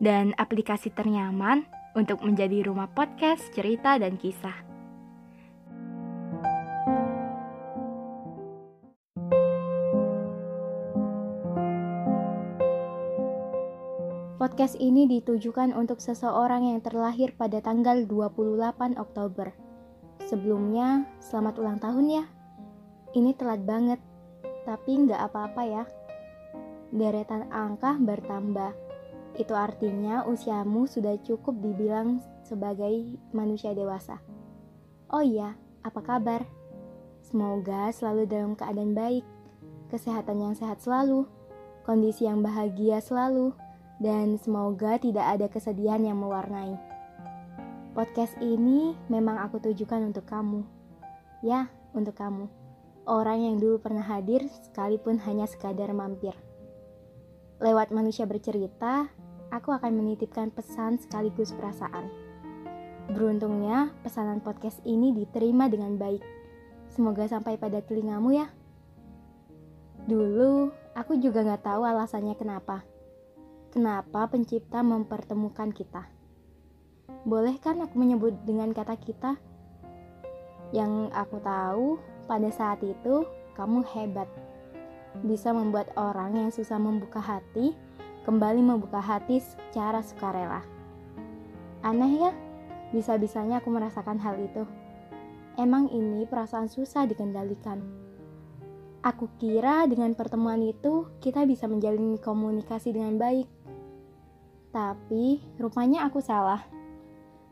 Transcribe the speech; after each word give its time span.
dan 0.00 0.32
aplikasi 0.40 0.88
ternyaman 0.90 1.68
untuk 1.92 2.24
menjadi 2.24 2.64
rumah 2.64 2.88
podcast, 2.88 3.44
cerita, 3.52 4.00
dan 4.00 4.16
kisah. 4.16 4.56
Podcast 14.40 14.80
ini 14.80 15.04
ditujukan 15.04 15.76
untuk 15.76 16.00
seseorang 16.00 16.72
yang 16.72 16.80
terlahir 16.80 17.36
pada 17.36 17.60
tanggal 17.60 18.08
28 18.08 18.96
Oktober. 18.96 19.52
Sebelumnya, 20.24 21.04
selamat 21.20 21.54
ulang 21.60 21.76
tahun 21.76 22.06
ya. 22.08 22.24
Ini 23.12 23.36
telat 23.36 23.60
banget, 23.68 24.00
tapi 24.64 25.04
nggak 25.04 25.28
apa-apa 25.28 25.62
ya. 25.68 25.84
Deretan 26.88 27.52
angka 27.52 28.00
bertambah 28.00 28.89
itu 29.40 29.56
artinya 29.56 30.28
usiamu 30.28 30.84
sudah 30.84 31.16
cukup 31.24 31.56
dibilang 31.64 32.20
sebagai 32.44 33.16
manusia 33.32 33.72
dewasa. 33.72 34.20
Oh 35.08 35.24
iya, 35.24 35.56
apa 35.80 36.00
kabar? 36.04 36.44
Semoga 37.24 37.88
selalu 37.90 38.28
dalam 38.28 38.52
keadaan 38.52 38.92
baik, 38.92 39.24
kesehatan 39.88 40.44
yang 40.44 40.54
sehat 40.54 40.84
selalu, 40.84 41.24
kondisi 41.88 42.28
yang 42.28 42.44
bahagia 42.44 43.00
selalu, 43.00 43.56
dan 44.00 44.36
semoga 44.40 45.00
tidak 45.00 45.26
ada 45.26 45.46
kesedihan 45.48 46.00
yang 46.00 46.20
mewarnai. 46.20 46.76
Podcast 47.90 48.38
ini 48.38 48.94
memang 49.10 49.40
aku 49.42 49.58
tujukan 49.60 50.10
untuk 50.14 50.24
kamu. 50.24 50.62
Ya, 51.42 51.68
untuk 51.90 52.14
kamu. 52.16 52.46
Orang 53.08 53.42
yang 53.42 53.56
dulu 53.58 53.82
pernah 53.82 54.04
hadir 54.04 54.46
sekalipun 54.68 55.18
hanya 55.26 55.48
sekadar 55.48 55.90
mampir. 55.90 56.36
Lewat 57.60 57.92
manusia 57.92 58.24
bercerita, 58.24 59.10
aku 59.50 59.74
akan 59.74 59.92
menitipkan 59.98 60.54
pesan 60.54 60.98
sekaligus 61.02 61.50
perasaan. 61.54 62.06
Beruntungnya, 63.10 63.90
pesanan 64.06 64.38
podcast 64.38 64.78
ini 64.86 65.10
diterima 65.10 65.66
dengan 65.66 65.98
baik. 65.98 66.22
Semoga 66.90 67.26
sampai 67.26 67.58
pada 67.58 67.82
telingamu 67.82 68.38
ya. 68.38 68.46
Dulu, 70.06 70.70
aku 70.94 71.18
juga 71.18 71.42
gak 71.42 71.66
tahu 71.66 71.82
alasannya 71.82 72.38
kenapa. 72.38 72.86
Kenapa 73.74 74.30
pencipta 74.30 74.82
mempertemukan 74.82 75.70
kita. 75.74 76.06
Boleh 77.26 77.58
kan 77.58 77.82
aku 77.82 77.98
menyebut 77.98 78.34
dengan 78.46 78.70
kata 78.70 78.94
kita? 78.98 79.38
Yang 80.70 81.10
aku 81.10 81.36
tahu, 81.42 81.86
pada 82.30 82.50
saat 82.54 82.78
itu 82.86 83.26
kamu 83.58 83.82
hebat. 83.90 84.30
Bisa 85.26 85.50
membuat 85.50 85.90
orang 85.98 86.38
yang 86.38 86.50
susah 86.54 86.78
membuka 86.78 87.18
hati 87.18 87.74
kembali 88.24 88.60
membuka 88.60 89.00
hati 89.00 89.40
secara 89.40 90.04
sukarela. 90.04 90.60
Aneh 91.80 92.12
ya, 92.28 92.32
bisa-bisanya 92.92 93.64
aku 93.64 93.72
merasakan 93.72 94.20
hal 94.20 94.36
itu. 94.36 94.68
Emang 95.56 95.88
ini 95.92 96.28
perasaan 96.28 96.68
susah 96.68 97.08
dikendalikan. 97.08 97.80
Aku 99.00 99.32
kira 99.40 99.88
dengan 99.88 100.12
pertemuan 100.12 100.60
itu 100.60 101.08
kita 101.24 101.48
bisa 101.48 101.64
menjalin 101.64 102.20
komunikasi 102.20 102.92
dengan 102.92 103.16
baik. 103.16 103.48
Tapi 104.70 105.40
rupanya 105.56 106.04
aku 106.04 106.20
salah. 106.20 106.60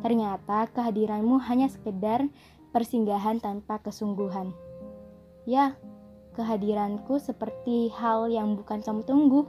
Ternyata 0.00 0.72
kehadiranmu 0.72 1.36
hanya 1.44 1.68
sekedar 1.68 2.26
persinggahan 2.72 3.38
tanpa 3.38 3.78
kesungguhan. 3.78 4.50
Ya, 5.44 5.76
kehadiranku 6.34 7.20
seperti 7.20 7.92
hal 7.94 8.32
yang 8.32 8.56
bukan 8.58 8.82
kamu 8.82 9.04
tunggu. 9.06 9.46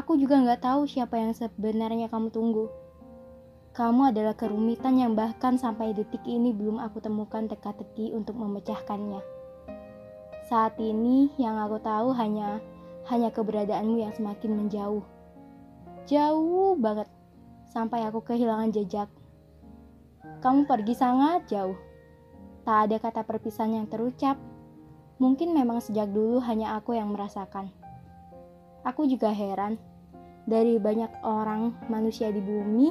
Aku 0.00 0.16
juga 0.16 0.40
nggak 0.40 0.64
tahu 0.64 0.88
siapa 0.88 1.20
yang 1.20 1.36
sebenarnya 1.36 2.08
kamu 2.08 2.32
tunggu. 2.32 2.72
Kamu 3.76 4.08
adalah 4.08 4.32
kerumitan 4.32 4.96
yang 4.96 5.12
bahkan 5.12 5.60
sampai 5.60 5.92
detik 5.92 6.24
ini 6.24 6.56
belum 6.56 6.80
aku 6.80 7.04
temukan 7.04 7.44
teka-teki 7.44 8.16
untuk 8.16 8.40
memecahkannya. 8.40 9.20
Saat 10.48 10.80
ini 10.80 11.28
yang 11.36 11.60
aku 11.60 11.76
tahu 11.84 12.16
hanya 12.16 12.64
hanya 13.12 13.28
keberadaanmu 13.28 14.00
yang 14.00 14.16
semakin 14.16 14.64
menjauh. 14.64 15.04
Jauh 16.08 16.80
banget 16.80 17.12
sampai 17.68 18.00
aku 18.08 18.24
kehilangan 18.24 18.72
jejak. 18.72 19.12
Kamu 20.40 20.64
pergi 20.64 20.96
sangat 20.96 21.44
jauh. 21.52 21.76
Tak 22.64 22.88
ada 22.88 22.96
kata 22.96 23.20
perpisahan 23.28 23.84
yang 23.84 23.84
terucap. 23.84 24.40
Mungkin 25.20 25.52
memang 25.52 25.84
sejak 25.84 26.08
dulu 26.08 26.40
hanya 26.40 26.80
aku 26.80 26.96
yang 26.96 27.12
merasakan. 27.12 27.68
Aku 28.80 29.04
juga 29.04 29.28
heran, 29.28 29.76
dari 30.50 30.82
banyak 30.82 31.22
orang 31.22 31.78
manusia 31.86 32.34
di 32.34 32.42
bumi, 32.42 32.90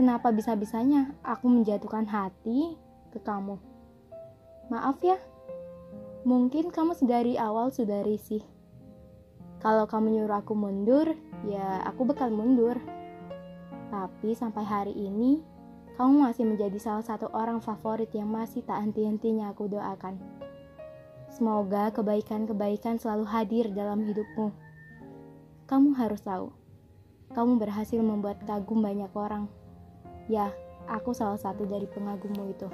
kenapa 0.00 0.32
bisa-bisanya 0.32 1.12
aku 1.20 1.44
menjatuhkan 1.52 2.08
hati 2.08 2.72
ke 3.12 3.20
kamu? 3.20 3.60
Maaf 4.72 4.96
ya, 5.04 5.20
mungkin 6.24 6.72
kamu 6.72 6.96
dari 7.04 7.36
awal 7.36 7.68
sudah 7.68 8.00
risih. 8.00 8.40
Kalau 9.60 9.84
kamu 9.84 10.16
nyuruh 10.16 10.40
aku 10.40 10.56
mundur, 10.56 11.12
ya 11.44 11.84
aku 11.84 12.08
bakal 12.08 12.32
mundur. 12.32 12.80
Tapi 13.92 14.32
sampai 14.32 14.64
hari 14.64 14.94
ini, 14.96 15.44
kamu 16.00 16.32
masih 16.32 16.48
menjadi 16.48 16.78
salah 16.80 17.04
satu 17.04 17.28
orang 17.36 17.60
favorit 17.60 18.08
yang 18.16 18.32
masih 18.32 18.64
tak 18.64 18.80
henti-hentinya 18.80 19.52
aku 19.52 19.68
doakan. 19.68 20.16
Semoga 21.28 21.92
kebaikan-kebaikan 21.92 22.96
selalu 22.96 23.28
hadir 23.28 23.68
dalam 23.74 24.00
hidupmu 24.06 24.67
kamu 25.68 25.92
harus 26.00 26.24
tahu, 26.24 26.48
kamu 27.36 27.60
berhasil 27.60 28.00
membuat 28.00 28.40
kagum 28.48 28.80
banyak 28.80 29.12
orang. 29.12 29.52
Ya, 30.24 30.48
aku 30.88 31.12
salah 31.12 31.36
satu 31.36 31.68
dari 31.68 31.84
pengagummu 31.84 32.48
itu. 32.48 32.72